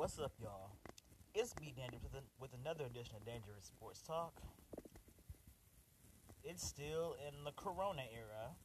[0.00, 0.70] What's up, y'all?
[1.34, 4.32] It's me, Dangerous, with, with another edition of Dangerous Sports Talk.
[6.42, 8.56] It's still in the Corona era.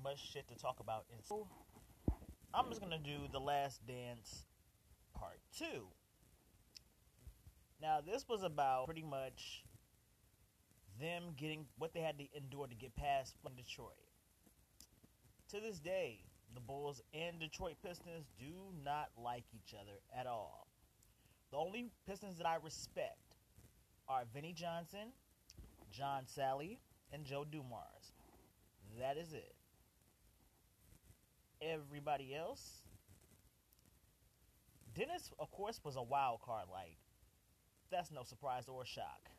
[0.00, 1.06] Much shit to talk about.
[1.12, 1.48] In so,
[2.54, 4.46] I'm just gonna do the Last Dance
[5.12, 5.88] Part Two.
[7.82, 9.64] Now, this was about pretty much
[11.00, 13.90] them getting what they had to endure to get past Detroit.
[15.48, 16.20] To this day,
[16.54, 18.52] the Bulls and Detroit Pistons do
[18.84, 20.68] not like each other at all.
[21.50, 23.34] The only Pistons that I respect
[24.08, 25.12] are Vinnie Johnson,
[25.90, 26.78] John Salley,
[27.12, 28.12] and Joe Dumars.
[28.98, 29.54] That is it.
[31.62, 32.82] Everybody else.
[34.94, 36.66] Dennis, of course, was a wild card.
[36.70, 36.96] Like,
[37.90, 39.30] that's no surprise or shock.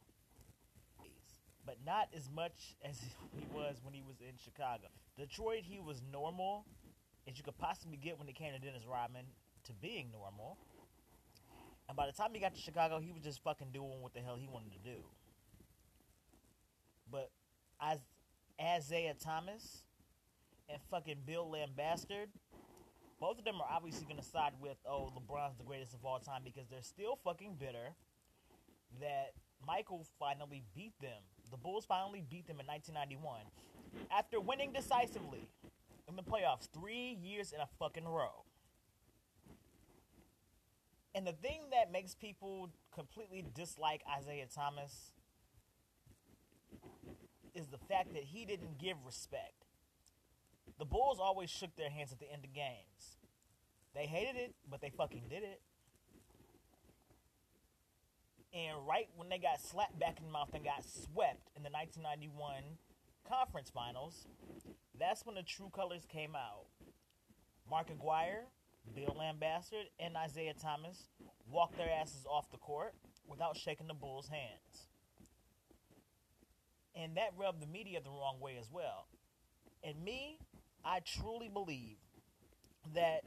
[1.66, 2.99] But not as much as
[3.38, 4.88] he was when he was in Chicago.
[5.17, 6.66] Detroit, he was normal
[7.27, 9.25] as you could possibly get when it came to Dennis Rodman
[9.66, 10.57] to being normal.
[11.88, 14.22] And by the time he got to Chicago, he was just fucking doing what the
[14.22, 14.97] hell he wanted to do.
[17.11, 17.30] But
[17.80, 17.99] as
[18.59, 19.83] Isiah Thomas
[20.69, 22.27] and fucking Bill Laimbeer,
[23.19, 26.19] both of them are obviously going to side with, oh, LeBron's the greatest of all
[26.19, 27.94] time because they're still fucking bitter
[28.99, 29.33] that
[29.66, 31.22] Michael finally beat them.
[31.52, 33.42] The Bulls finally beat them in 1991
[34.09, 35.49] after winning decisively
[36.12, 38.44] in the playoffs three years in a fucking row.
[41.16, 45.12] And the thing that makes people completely dislike Isiah Thomas
[47.56, 49.66] is the fact that he didn't give respect.
[50.80, 53.17] The Bulls always shook their hands at the end of games.
[53.94, 55.62] They hated it, but they fucking did it.
[58.54, 61.70] And right when they got slapped back in the mouth and got swept in the
[61.70, 62.64] 1991
[63.28, 64.28] conference finals,
[65.02, 66.66] that's when the true colors came out.
[67.69, 68.45] Mark Aguirre,
[68.95, 69.61] Bill Laimbeer,
[69.99, 71.09] and Isiah Thomas
[71.49, 72.93] walked their asses off the court
[73.27, 74.88] without shaking the Bulls' hands.
[76.95, 79.08] And that rubbed the media the wrong way as well.
[79.83, 80.39] And me,
[80.83, 81.97] I truly believe
[82.93, 83.21] that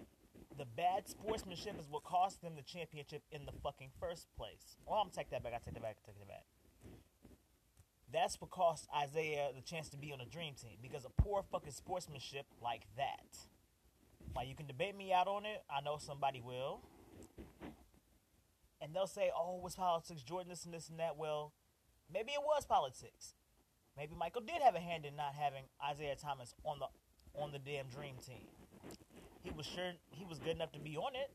[0.57, 4.77] the bad sportsmanship is what cost them the championship in the fucking first place.
[4.87, 5.53] Oh, I'm take that back.
[5.55, 5.97] I take that back.
[6.05, 6.45] I take that back.
[8.15, 11.43] That's what cost Isiah the chance to be on a dream team because of poor
[11.51, 13.37] fucking sportsmanship like that.
[14.37, 15.65] Like you can debate me out on it.
[15.69, 16.81] I know somebody will.
[18.81, 21.55] And they'll say, "Oh, it was politics, Jordan, this and this and that." Well,
[22.13, 23.35] maybe it was politics.
[23.97, 26.87] Maybe Michael did have a hand in not having Isiah Thomas on the
[27.35, 28.47] on the damn dream team.
[29.43, 31.33] He was sure he was good enough to be on it.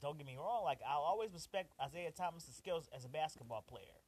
[0.00, 0.64] Don't get me wrong.
[0.64, 4.02] Like I'll always respect Isiah Thomas' skills as a basketball player.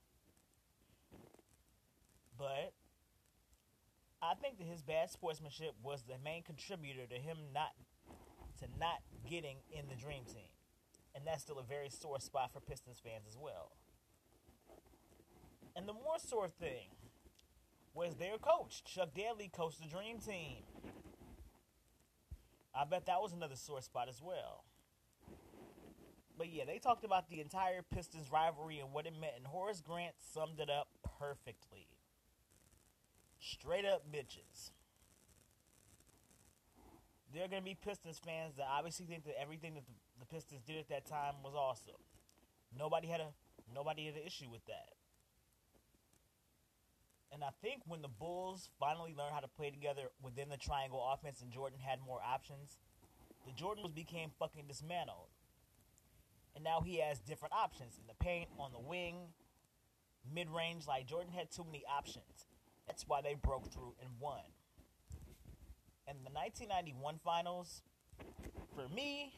[2.39, 2.73] But
[4.23, 7.73] I think that his bad sportsmanship was the main contributor to him not
[8.61, 10.49] to not getting in the dream team.
[11.15, 13.73] And that's still a very sore spot for Pistons fans as well.
[15.77, 16.89] And the more sore thing
[17.95, 18.83] was their coach.
[18.85, 20.63] Chuck Daly coached the dream team.
[22.75, 24.65] I bet that was another sore spot as well.
[26.37, 29.81] But yeah, they talked about the entire Pistons rivalry and what it meant, and Horace
[29.81, 31.87] Grant summed it up perfectly.
[33.45, 34.71] Straight up bitches.
[37.35, 40.27] There are going to be Pistons fans that obviously think that everything that the, the
[40.27, 42.01] Pistons did at that time was awesome.
[42.79, 43.29] Nobody had a
[43.75, 44.97] nobody had an issue with that.
[47.33, 51.05] And I think when the Bulls finally learned how to play together within the triangle
[51.13, 52.79] offense and Jordan had more options,
[53.45, 55.29] the Jordan was became fucking dismantled.
[56.55, 59.17] And now he has different options in the paint, on the wing,
[60.33, 60.87] mid range.
[60.87, 62.47] Like Jordan had too many options.
[62.87, 64.41] That's why they broke through and won.
[66.07, 67.83] And the 1991 finals,
[68.75, 69.33] for me,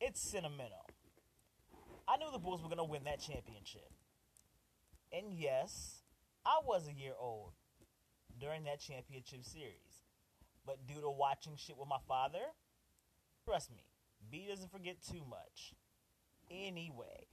[0.00, 0.90] it's sentimental.
[2.08, 3.90] I knew the Bulls were going to win that championship.
[5.12, 6.02] And yes,
[6.44, 7.52] I was a year old
[8.40, 10.04] during that championship series.
[10.64, 12.42] But due to watching shit with my father,
[13.44, 13.84] trust me,
[14.30, 15.74] B doesn't forget too much.
[16.50, 17.26] Anyway,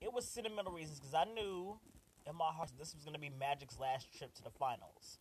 [0.00, 1.78] it was sentimental reasons because I knew
[2.26, 5.18] in my heart this was going to be Magic's last trip to the finals.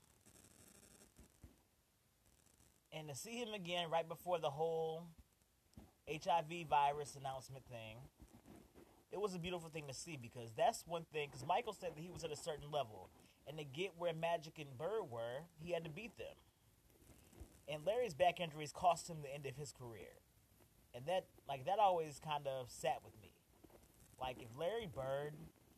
[2.91, 5.03] And to see him again right before the whole
[6.09, 7.97] HIV virus announcement thing,
[9.11, 11.29] it was a beautiful thing to see because that's one thing.
[11.31, 13.09] Because Michael said that he was at a certain level,
[13.47, 16.35] and to get where Magic and Bird were, he had to beat them.
[17.67, 20.17] And Larry's back injuries cost him the end of his career,
[20.95, 23.31] and that like that always kind of sat with me.
[24.19, 25.33] Like if Larry Bird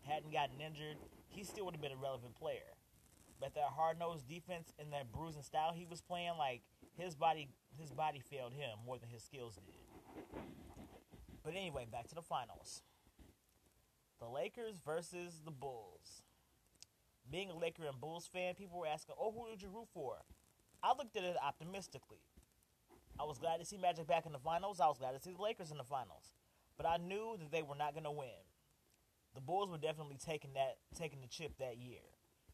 [0.06, 0.98] hadn't gotten injured,
[1.30, 2.75] he still would have been a relevant player.
[3.39, 6.62] But that hard nosed defense and that bruising style he was playing, like
[6.98, 7.50] his body
[7.80, 10.42] his body failed him more than his skills did.
[11.44, 12.81] But anyway, back to the finals.
[14.19, 16.21] The Lakers versus the Bulls.
[17.31, 20.24] Being a Laker and Bulls fan, people were asking, "Oh, who did you root for?"
[20.83, 22.21] I looked at it optimistically.
[23.19, 24.80] I was glad to see Magic back in the finals.
[24.80, 26.33] I was glad to see the Lakers in the finals.
[26.77, 28.30] But I knew that they were not going to win.
[29.33, 32.04] The Bulls were definitely taking that taking the chip that year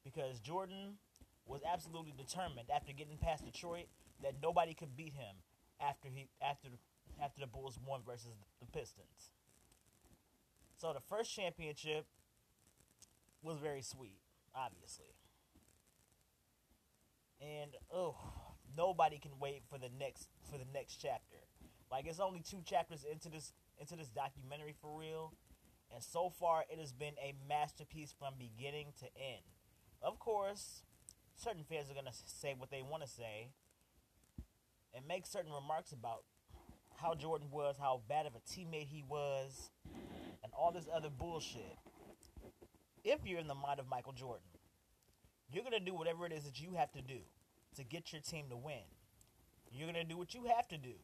[0.03, 0.97] because Jordan
[1.45, 3.87] was absolutely determined after getting past Detroit
[4.21, 5.35] that nobody could beat him
[5.81, 6.69] after he after
[7.21, 9.31] after the Bulls won versus the Pistons.
[10.77, 12.05] So the first championship
[13.41, 14.19] was very sweet,
[14.53, 15.15] obviously.
[17.41, 18.15] And oh,
[18.75, 21.37] nobody can wait for the next for the next chapter.
[21.91, 25.33] Like it's only two chapters into this into this documentary for real,
[25.93, 29.43] and so far it has been a masterpiece from beginning to end.
[30.01, 30.83] Of course,
[31.35, 33.49] certain fans are gonna say what they want to say
[34.93, 36.23] and make certain remarks about
[36.97, 39.69] how Jordan was, how bad of a teammate he was,
[40.43, 41.77] and all this other bullshit.
[43.03, 44.47] If you're in the mind of Michael Jordan,
[45.51, 47.19] you're going to do whatever it is that you have to do
[47.75, 48.83] to get your team to win.
[49.71, 50.95] You're going to do what you have to do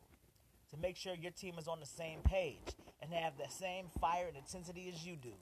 [0.74, 4.26] to make sure your team is on the same page and have the same fire
[4.28, 5.34] and intensity as you do.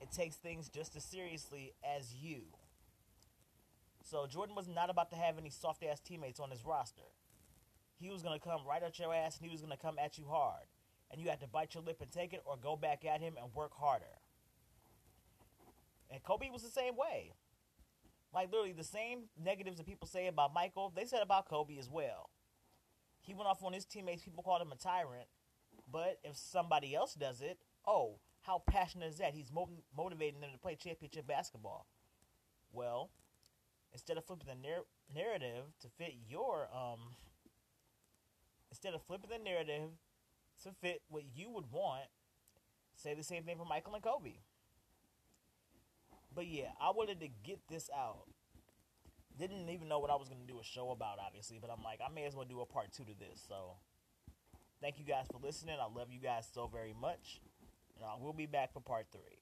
[0.00, 2.42] It takes things just as seriously as you.
[4.02, 7.02] So Jordan was not about to have any soft ass teammates on his roster.
[8.00, 10.24] He was to come right at your ass and he was to come at you
[10.28, 10.66] hard.
[11.10, 13.34] And you had to bite your lip and take it or go back at him
[13.40, 14.18] and work harder.
[16.10, 17.32] And Kobe was the same way.
[18.34, 21.88] Like literally the same negatives that people say about Michael, they said about Kobe as
[21.88, 22.30] well.
[23.22, 25.26] He went off on his teammates, people called him a tyrant.
[25.90, 29.34] But if somebody else does it, oh, how passionate is that?
[29.34, 31.86] He's mo- motivating them to play championship basketball.
[32.72, 33.10] Well,
[33.92, 37.14] instead of flipping the nar- narrative to fit your um
[38.70, 39.90] instead of flipping the narrative
[40.64, 42.06] to fit what you would want,
[42.96, 44.38] say the same thing for Michael and Kobe.
[46.34, 48.26] But yeah, I wanted to get this out.
[49.38, 51.82] Didn't even know what I was going to do a show about, obviously, but I'm
[51.82, 53.42] like, I may as well do a part two to this.
[53.48, 53.76] So,
[54.80, 55.76] thank you guys for listening.
[55.80, 57.40] I love you guys so very much.
[57.96, 59.38] And I will be back for part three.